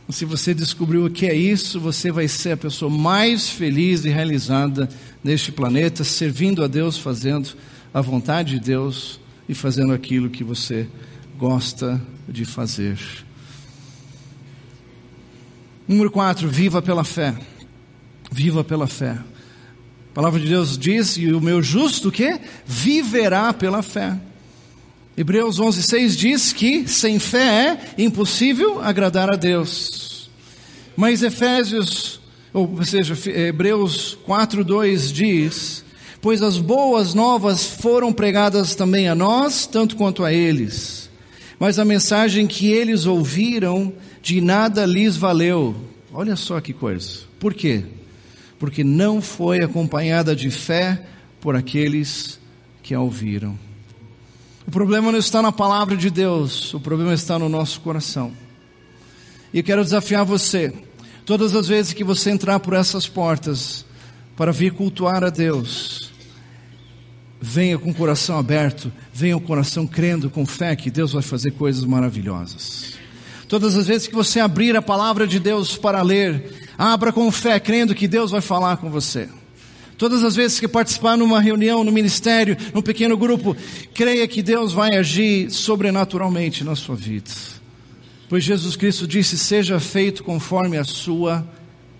[0.08, 4.08] Se você descobriu o que é isso, você vai ser a pessoa mais feliz e
[4.08, 4.88] realizada
[5.22, 7.50] neste planeta, servindo a Deus, fazendo
[7.94, 10.88] a vontade de Deus e fazendo aquilo que você
[11.38, 12.98] gosta de fazer.
[15.86, 17.36] Número 4, viva pela fé.
[18.32, 19.12] Viva pela fé.
[19.12, 24.18] A palavra de Deus diz, e o meu justo que viverá pela fé.
[25.16, 30.30] Hebreus 11:6 diz que sem fé é impossível agradar a Deus.
[30.96, 32.20] Mas Efésios,
[32.52, 35.84] ou seja, Hebreus 4:2 diz
[36.20, 41.08] pois as boas novas foram pregadas também a nós, tanto quanto a eles.
[41.58, 43.92] Mas a mensagem que eles ouviram
[44.22, 45.74] de nada lhes valeu.
[46.12, 47.20] Olha só que coisa.
[47.38, 47.84] Por quê?
[48.58, 51.02] Porque não foi acompanhada de fé
[51.40, 52.38] por aqueles
[52.82, 53.58] que a ouviram.
[54.66, 58.32] O problema não está na palavra de Deus, o problema está no nosso coração.
[59.52, 60.72] E eu quero desafiar você,
[61.24, 63.84] todas as vezes que você entrar por essas portas
[64.36, 66.12] para vir cultuar a Deus,
[67.40, 71.22] venha com o coração aberto, venha com o coração crendo, com fé que Deus vai
[71.22, 72.94] fazer coisas maravilhosas.
[73.48, 77.58] Todas as vezes que você abrir a palavra de Deus para ler, abra com fé,
[77.58, 79.28] crendo que Deus vai falar com você.
[80.00, 83.54] Todas as vezes que participar numa reunião, no ministério, num pequeno grupo,
[83.92, 87.30] creia que Deus vai agir sobrenaturalmente na sua vida.
[88.26, 91.46] Pois Jesus Cristo disse: seja feito conforme a sua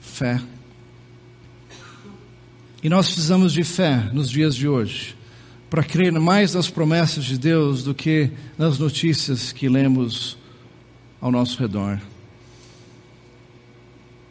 [0.01, 0.41] fé.
[2.83, 5.15] E nós precisamos de fé nos dias de hoje
[5.69, 10.39] para crer mais nas promessas de Deus do que nas notícias que lemos
[11.21, 12.01] ao nosso redor.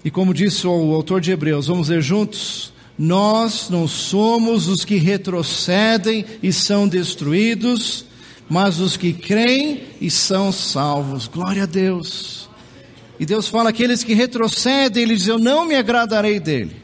[0.04, 4.98] E como disse o autor de Hebreus, vamos ler juntos: nós não somos os que
[4.98, 8.04] retrocedem e são destruídos,
[8.50, 11.26] mas os que creem e são salvos.
[11.26, 12.50] Glória a Deus.
[13.18, 16.76] E Deus fala: aqueles que retrocedem, Ele diz: Eu não me agradarei dele.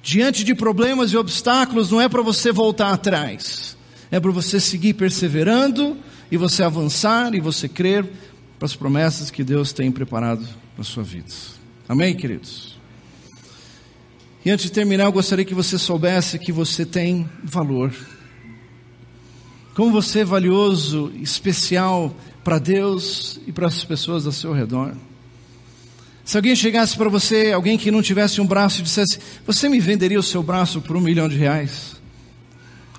[0.00, 3.76] Diante de problemas e obstáculos, não é para você voltar atrás,
[4.12, 5.96] é para você seguir perseverando
[6.30, 8.08] e você avançar e você crer
[8.60, 11.26] para as promessas que Deus tem preparado para a sua vida.
[11.88, 12.71] Amém, queridos?
[14.44, 17.94] E antes de terminar, eu gostaria que você soubesse que você tem valor.
[19.74, 24.94] Como você é valioso, especial para Deus e para as pessoas ao seu redor.
[26.24, 29.78] Se alguém chegasse para você, alguém que não tivesse um braço e dissesse: Você me
[29.78, 31.96] venderia o seu braço por um milhão de reais?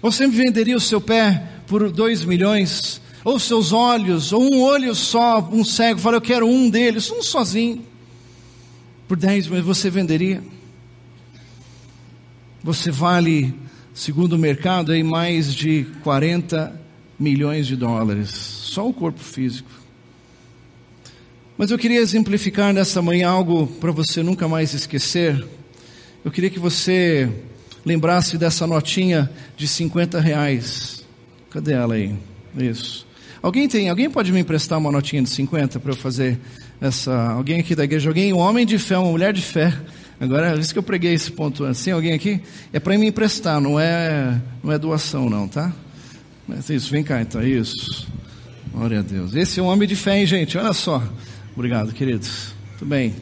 [0.01, 3.01] Ou você me venderia o seu pé por dois milhões?
[3.23, 7.21] Ou seus olhos, ou um olho só, um cego, fala: Eu quero um deles, um
[7.21, 7.85] sozinho,
[9.07, 10.41] por dez milhões, você venderia?
[12.63, 13.53] Você vale,
[13.93, 16.79] segundo o mercado, aí mais de 40
[17.19, 19.69] milhões de dólares, só o corpo físico.
[21.57, 25.45] Mas eu queria exemplificar nessa manhã algo para você nunca mais esquecer.
[26.23, 27.29] Eu queria que você
[27.85, 31.03] lembrasse dessa notinha de 50 reais.
[31.49, 32.15] Cadê ela aí?
[32.57, 33.05] Isso.
[33.41, 33.89] Alguém tem?
[33.89, 36.39] Alguém pode me emprestar uma notinha de 50 para eu fazer
[36.79, 37.13] essa?
[37.31, 38.09] Alguém aqui da igreja?
[38.09, 38.31] Alguém?
[38.31, 39.77] Um homem de fé, uma mulher de fé.
[40.23, 41.83] Agora, isso que eu preguei esse ponto antes.
[41.83, 42.39] Tem alguém aqui?
[42.71, 45.73] É para me emprestar, não é, não é doação, não, tá?
[46.47, 48.07] Mas isso, vem cá então, isso.
[48.73, 49.35] Glória a Deus.
[49.35, 50.57] Esse é um homem de fé, hein, gente?
[50.57, 51.03] Olha só.
[51.53, 52.55] Obrigado, queridos.
[52.79, 53.13] Tudo bem.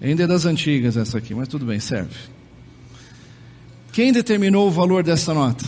[0.00, 2.14] Ainda é das antigas essa aqui, mas tudo bem, serve.
[3.90, 5.64] Quem determinou o valor dessa nota?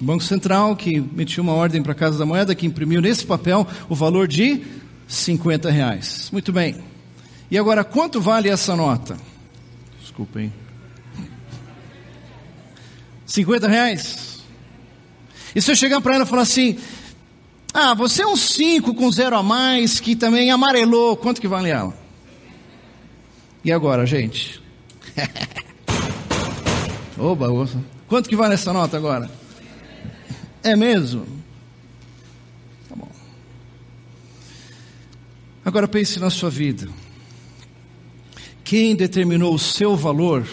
[0.00, 3.24] O Banco Central, que emitiu uma ordem para a Casa da Moeda, que imprimiu nesse
[3.24, 4.62] papel o valor de
[5.10, 6.30] 50 reais.
[6.32, 6.76] Muito bem.
[7.50, 9.16] E agora, quanto vale essa nota?
[10.00, 10.52] Desculpem.
[13.26, 14.40] 50 reais?
[15.54, 16.78] E se eu chegar para ela e falar assim,
[17.74, 21.70] ah, você é um 5 com zero a mais, que também amarelou, quanto que vale
[21.70, 21.92] ela?
[23.64, 24.62] E agora, gente?
[27.18, 27.68] Oba, oba.
[28.08, 29.30] Quanto que vale essa nota agora?
[30.62, 31.26] É mesmo?
[32.88, 33.10] Tá bom.
[35.70, 36.88] Agora pense na sua vida.
[38.64, 40.44] Quem determinou o seu valor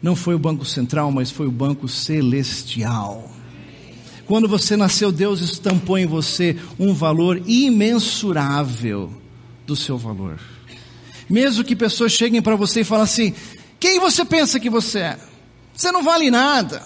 [0.00, 3.30] não foi o Banco Central, mas foi o Banco Celestial.
[4.24, 9.12] Quando você nasceu, Deus estampou em você um valor imensurável
[9.66, 10.40] do seu valor.
[11.28, 13.34] Mesmo que pessoas cheguem para você e falem assim:
[13.78, 15.18] quem você pensa que você é?
[15.74, 16.82] Você não vale nada.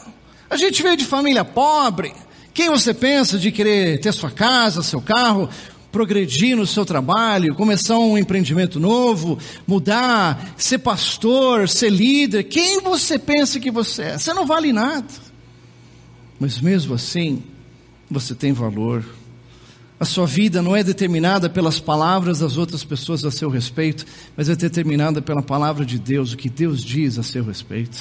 [0.51, 2.13] A gente veio de família pobre.
[2.53, 5.49] Quem você pensa de querer ter sua casa, seu carro,
[5.95, 12.43] progredir no seu trabalho, começar um empreendimento novo, mudar, ser pastor, ser líder?
[12.43, 14.19] Quem você pensa que você é?
[14.19, 15.07] Você não vale nada.
[16.41, 17.45] Mas mesmo assim,
[18.11, 19.05] você tem valor.
[20.01, 24.05] A sua vida não é determinada pelas palavras das outras pessoas a seu respeito,
[24.37, 27.97] mas é determinada pela palavra de Deus, o que Deus diz a seu respeito.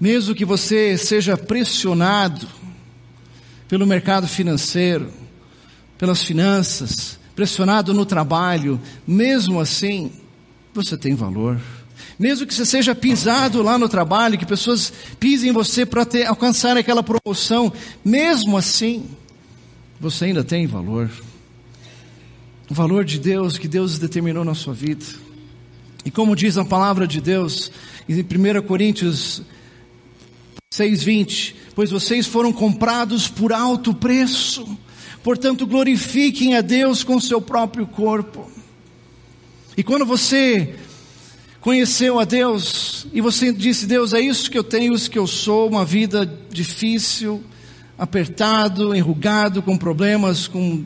[0.00, 2.46] Mesmo que você seja pressionado
[3.68, 5.23] pelo mercado financeiro,
[5.98, 10.12] pelas finanças, pressionado no trabalho, mesmo assim,
[10.72, 11.60] você tem valor.
[12.18, 16.76] Mesmo que você seja pisado lá no trabalho, que pessoas pisem em você para alcançar
[16.76, 17.72] aquela promoção,
[18.04, 19.04] mesmo assim,
[20.00, 21.10] você ainda tem valor.
[22.70, 25.04] O valor de Deus que Deus determinou na sua vida.
[26.04, 27.70] E como diz a palavra de Deus,
[28.08, 29.42] em 1 Coríntios
[30.72, 34.78] 6,20: Pois vocês foram comprados por alto preço,
[35.24, 38.48] portanto glorifiquem a Deus com seu próprio corpo.
[39.76, 40.76] E quando você
[41.60, 45.26] conheceu a Deus e você disse: Deus, é isso que eu tenho, isso que eu
[45.26, 47.42] sou, uma vida difícil,
[47.98, 50.84] apertado, enrugado, com problemas, com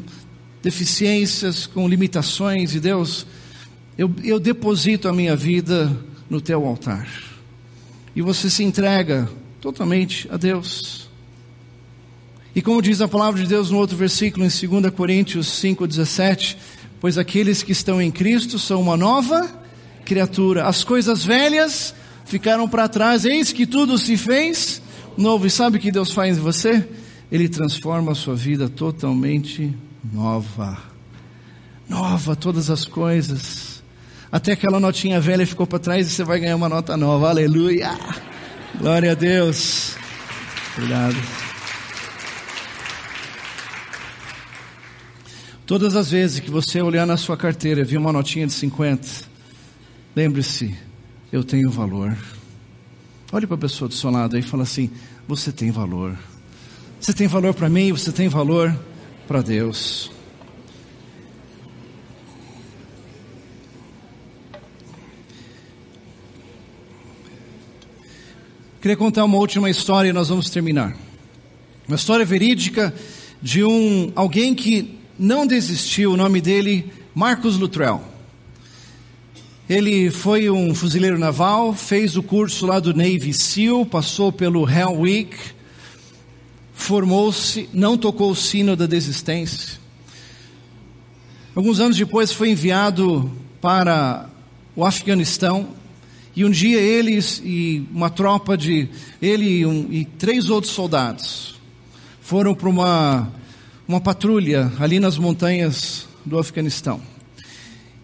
[0.63, 3.27] deficiências, com limitações, e Deus,
[3.97, 5.95] eu, eu deposito a minha vida
[6.31, 7.09] no teu altar.
[8.15, 9.29] E você se entrega
[9.61, 11.08] totalmente a Deus.
[12.55, 16.57] E como diz a palavra de Deus no outro versículo, em 2 Coríntios 5,17,
[17.01, 19.49] pois aqueles que estão em Cristo são uma nova
[20.05, 20.67] criatura.
[20.67, 24.83] As coisas velhas ficaram para trás, eis que tudo se fez
[25.17, 25.47] novo.
[25.47, 26.89] E sabe o que Deus faz em você?
[27.31, 29.75] Ele transforma a sua vida totalmente
[30.13, 30.79] nova.
[31.89, 33.83] Nova, todas as coisas.
[34.31, 37.31] Até aquela notinha velha ficou para trás e você vai ganhar uma nota nova.
[37.31, 37.91] Aleluia!
[38.79, 39.97] Glória a Deus.
[40.77, 41.48] Obrigado.
[45.69, 49.07] Todas as vezes que você olhar na sua carteira e vir uma notinha de 50,
[50.17, 50.75] Lembre-se,
[51.31, 52.17] eu tenho valor.
[53.31, 54.91] Olhe para a pessoa do seu lado e fala assim:
[55.29, 56.19] você tem valor.
[56.99, 58.75] Você tem valor para mim, você tem valor
[59.27, 60.11] para Deus.
[68.81, 70.97] Queria contar uma última história e nós vamos terminar.
[71.87, 72.95] Uma história verídica
[73.43, 78.01] de um alguém que não desistiu, o nome dele Marcos Luttrell.
[79.69, 85.01] Ele foi um fuzileiro naval, fez o curso lá do Navy SEAL, passou pelo Hell
[85.01, 85.37] Week,
[86.73, 89.79] formou-se, não tocou o sino da desistência.
[91.55, 93.31] Alguns anos depois foi enviado
[93.61, 94.31] para
[94.77, 95.71] o Afeganistão
[96.37, 98.89] e um dia eles e uma tropa de
[99.21, 101.57] ele e, um, e três outros soldados
[102.21, 103.33] foram para uma
[103.89, 107.01] uma patrulha ali nas montanhas do Afeganistão.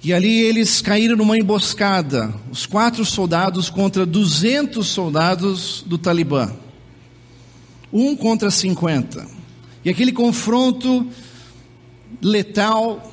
[0.03, 6.51] E ali eles caíram numa emboscada, os quatro soldados contra 200 soldados do Talibã.
[7.93, 9.27] Um contra 50.
[9.85, 11.07] E aquele confronto
[12.21, 13.13] letal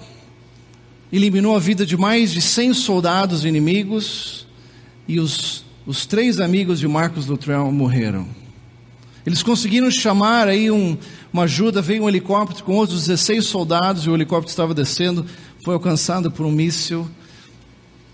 [1.12, 4.48] eliminou a vida de mais de 100 soldados inimigos
[5.08, 8.41] e os, os três amigos de Marcos Luttrell morreram.
[9.26, 10.98] Eles conseguiram chamar aí um,
[11.32, 15.26] uma ajuda, veio um helicóptero com outros 16 soldados e o helicóptero estava descendo,
[15.64, 17.08] foi alcançado por um míssil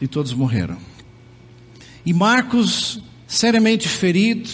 [0.01, 0.77] e todos morreram.
[2.05, 4.49] E Marcos, seriamente ferido,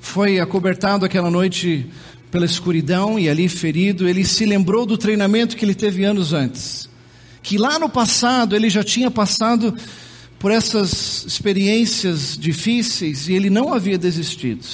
[0.00, 1.86] foi acobertado aquela noite
[2.30, 6.88] pela escuridão e ali ferido, ele se lembrou do treinamento que ele teve anos antes.
[7.42, 9.74] Que lá no passado ele já tinha passado
[10.38, 14.64] por essas experiências difíceis e ele não havia desistido.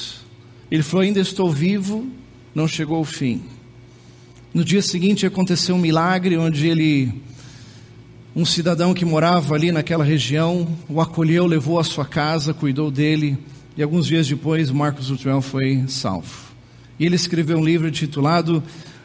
[0.70, 2.06] Ele falou: Ainda estou vivo,
[2.54, 3.42] não chegou o fim.
[4.52, 7.12] No dia seguinte aconteceu um milagre onde ele,
[8.34, 13.38] um cidadão que morava ali naquela região, o acolheu, levou à sua casa, cuidou dele
[13.76, 16.48] e alguns dias depois Marcos Luttrell foi salvo.
[16.98, 18.62] E ele escreveu um livro intitulado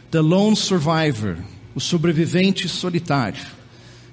[0.10, 1.38] The Lone Survivor,
[1.76, 3.44] o sobrevivente solitário,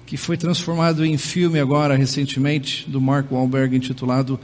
[0.05, 4.39] que foi transformado em filme agora recentemente do Mark Wahlberg intitulado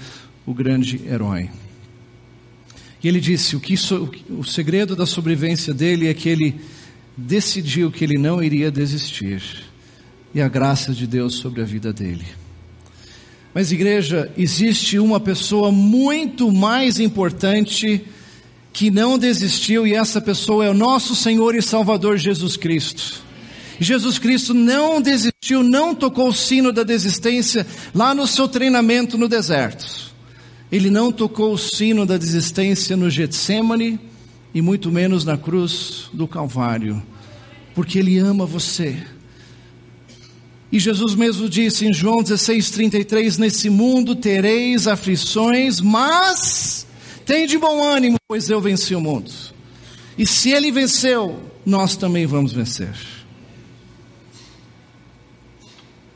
[0.45, 1.49] O Grande Herói.
[3.04, 3.76] E ele disse o que
[4.30, 6.56] o segredo da sobrevivência dele é que ele
[7.16, 9.41] decidiu que ele não iria desistir
[10.34, 12.26] e a graça de Deus sobre a vida dele.
[13.54, 18.06] Mas igreja, existe uma pessoa muito mais importante
[18.72, 23.24] que não desistiu e essa pessoa é o nosso Senhor e Salvador Jesus Cristo.
[23.80, 29.28] Jesus Cristo não desistiu, não tocou o sino da desistência lá no seu treinamento no
[29.28, 30.14] deserto.
[30.72, 33.99] Ele não tocou o sino da desistência no Getsemane
[34.53, 37.01] e muito menos na cruz do Calvário,
[37.74, 38.97] porque ele ama você.
[40.72, 46.86] E Jesus mesmo disse em João 16:33, nesse mundo tereis aflições, mas
[47.26, 49.32] tem de bom ânimo, pois eu venci o mundo.
[50.18, 52.93] E se ele venceu, nós também vamos vencer.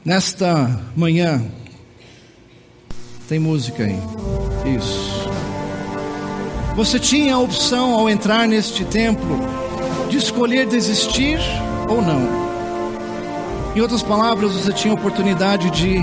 [0.03, 1.45] Nesta manhã,
[3.31, 3.97] tem música aí.
[4.75, 5.29] Isso.
[6.75, 9.39] Você tinha a opção ao entrar neste templo
[10.09, 11.39] de escolher desistir
[11.87, 12.27] ou não.
[13.73, 16.01] Em outras palavras, você tinha a oportunidade de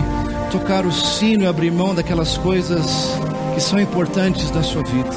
[0.50, 2.86] tocar o sino e abrir mão daquelas coisas
[3.54, 5.14] que são importantes da sua vida.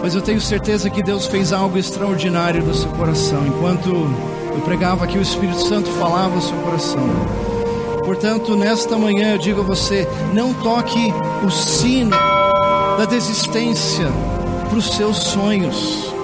[0.00, 3.44] Mas eu tenho certeza que Deus fez algo extraordinário no seu coração.
[3.44, 7.45] Enquanto eu pregava aqui, o Espírito Santo falava ao seu coração.
[8.06, 11.12] Portanto, nesta manhã eu digo a você: não toque
[11.44, 12.16] o sino
[12.96, 14.06] da desistência
[14.68, 16.14] para os seus sonhos.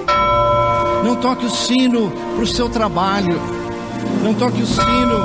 [1.03, 3.37] Não toque o sino para o seu trabalho.
[4.23, 5.19] Não toque o sino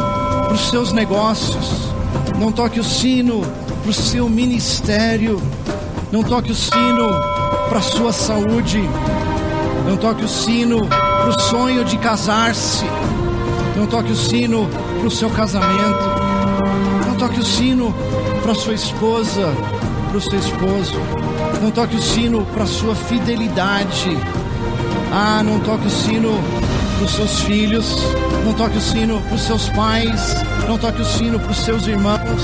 [0.47, 1.93] para os seus negócios.
[2.37, 3.41] Não toque o sino
[3.83, 5.41] para o seu ministério.
[6.11, 7.09] Não toque o sino
[7.69, 8.83] para a sua saúde.
[9.89, 12.85] Não toque o sino para o sonho de casar-se.
[13.77, 16.18] Não toque o sino para o seu casamento.
[17.19, 17.93] Toque o sino
[18.43, 19.53] para sua esposa,
[20.09, 21.01] para o seu esposo.
[21.61, 24.17] Não toque o sino para sua fidelidade.
[25.13, 26.31] Ah, não toque o sino
[26.97, 27.87] para os seus filhos.
[28.45, 30.37] Não toque o sino para os seus pais.
[30.69, 32.43] Não toque o sino para os seus irmãos.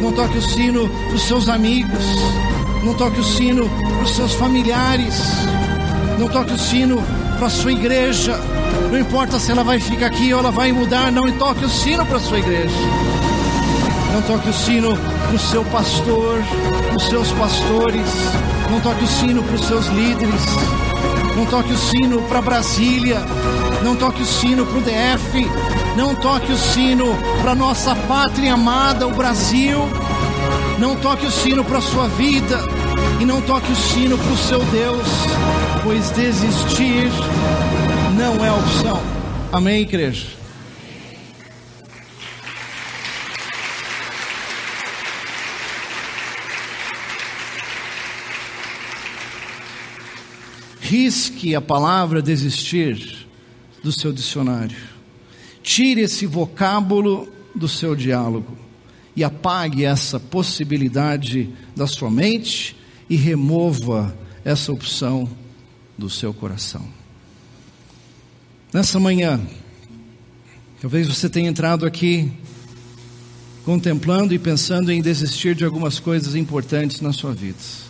[0.00, 2.04] Não toque o sino para os seus amigos.
[2.82, 5.14] Não toque o sino para os seus familiares.
[6.18, 7.02] Não toque o sino
[7.36, 8.40] para a sua igreja.
[8.90, 12.04] Não importa se ela vai ficar aqui ou ela vai mudar, não toque o sino
[12.06, 13.09] para a sua igreja.
[14.12, 16.42] Não toque o sino para o seu pastor,
[16.88, 18.08] para os seus pastores.
[18.70, 20.42] Não toque o sino para os seus líderes.
[21.36, 23.20] Não toque o sino para Brasília.
[23.82, 25.50] Não toque o sino para o DF.
[25.96, 27.06] Não toque o sino
[27.40, 29.78] para nossa pátria amada, o Brasil.
[30.78, 32.58] Não toque o sino para a sua vida.
[33.20, 35.06] E não toque o sino para o seu Deus.
[35.82, 37.10] Pois desistir
[38.16, 39.00] não é opção.
[39.52, 40.39] Amém, igreja?
[50.90, 53.24] Risque a palavra desistir
[53.80, 54.76] do seu dicionário.
[55.62, 58.58] Tire esse vocábulo do seu diálogo
[59.14, 62.76] e apague essa possibilidade da sua mente
[63.08, 64.12] e remova
[64.44, 65.30] essa opção
[65.96, 66.84] do seu coração.
[68.72, 69.40] Nessa manhã,
[70.80, 72.32] talvez você tenha entrado aqui
[73.64, 77.89] contemplando e pensando em desistir de algumas coisas importantes na sua vida.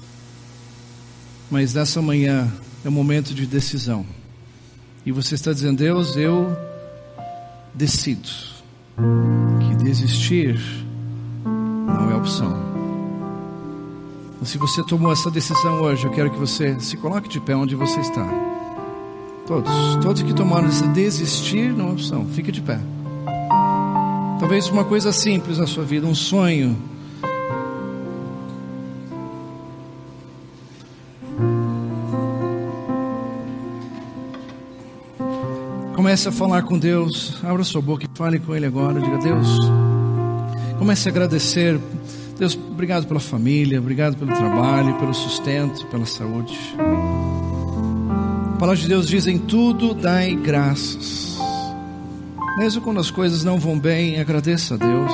[1.51, 2.51] Mas nessa manhã
[2.85, 4.07] é um momento de decisão.
[5.05, 6.57] E você está dizendo, Deus, eu
[7.75, 8.29] decido
[9.67, 10.61] que desistir
[11.45, 12.71] não é opção.
[14.45, 17.75] Se você tomou essa decisão hoje, eu quero que você se coloque de pé onde
[17.75, 18.27] você está.
[19.47, 19.73] Todos.
[20.01, 22.27] Todos que tomaram esse desistir não é opção.
[22.27, 22.79] Fique de pé.
[24.39, 26.77] Talvez uma coisa simples na sua vida, um sonho.
[36.11, 37.39] Comece a falar com Deus.
[37.41, 39.01] Abra sua boca e fale com Ele agora.
[39.01, 39.47] Diga, Deus.
[40.77, 41.79] Comece a agradecer.
[42.37, 46.59] Deus, obrigado pela família, obrigado pelo trabalho, pelo sustento, pela saúde.
[48.55, 51.39] A palavra de Deus diz: em tudo dai graças.
[52.59, 55.13] Mesmo quando as coisas não vão bem, agradeça a Deus.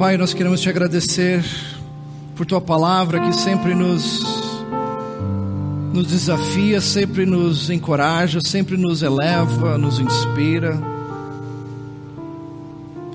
[0.00, 1.44] Pai, nós queremos te agradecer
[2.34, 4.24] por tua palavra que sempre nos
[5.92, 10.80] nos desafia, sempre nos encoraja, sempre nos eleva, nos inspira.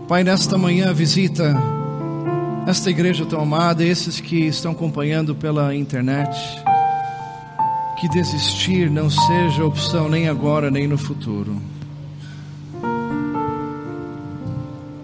[0.07, 1.57] Pai, nesta manhã visita
[2.67, 6.37] esta igreja tão amada, esses que estão acompanhando pela internet.
[7.99, 11.59] Que desistir não seja opção nem agora nem no futuro.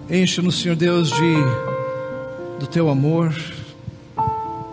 [0.07, 1.70] Enche-nos, Senhor Deus, de
[2.61, 3.35] do teu amor,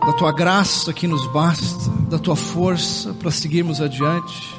[0.05, 4.55] da tua graça que nos basta, da tua força para seguirmos adiante.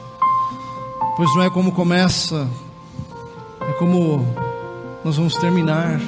[1.15, 2.47] Pois não é como começa,
[3.61, 4.25] é como
[5.05, 6.01] nós vamos terminar.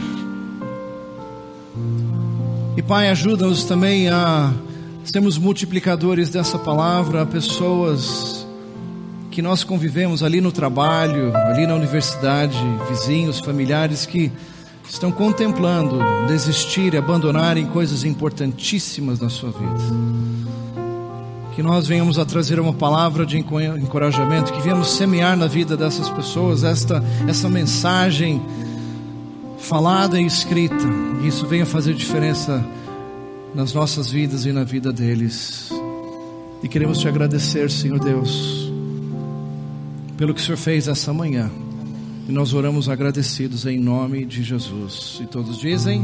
[2.75, 4.51] E Pai, ajuda-nos também a
[5.03, 8.47] sermos multiplicadores dessa palavra a pessoas
[9.29, 12.57] que nós convivemos ali no trabalho, ali na universidade,
[12.89, 14.31] vizinhos, familiares que
[14.89, 20.11] estão contemplando desistir e abandonarem coisas importantíssimas na sua vida.
[21.55, 26.09] Que nós venhamos a trazer uma palavra de encorajamento, que venhamos semear na vida dessas
[26.09, 28.41] pessoas esta essa mensagem
[29.57, 30.87] falada e escrita.
[31.21, 32.63] E isso venha fazer diferença
[33.53, 35.71] nas nossas vidas e na vida deles.
[36.63, 38.71] E queremos te agradecer, Senhor Deus,
[40.15, 41.49] pelo que o Senhor fez essa manhã.
[42.31, 45.19] E nós oramos agradecidos em nome de Jesus.
[45.21, 46.01] E todos dizem.